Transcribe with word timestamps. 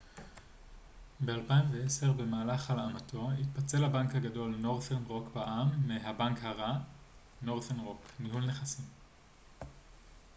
"ב-2010 1.25 2.05
במהלך 2.17 2.71
הלאמתו 2.71 3.29
התפצל 3.31 3.83
הבנק 3.83 4.15
הגדול 4.15 4.55
נורת'רן 4.59 5.03
רוק 5.07 5.29
בע""מ 5.35 5.87
מ""הבנק 5.87 6.43
הרע" 6.43 6.77
נורת'רן 7.41 7.79
רוק 7.79 8.01
ניהול 8.19 8.45
נכסים. 8.45 8.85